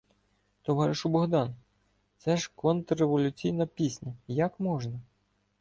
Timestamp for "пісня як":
3.67-4.59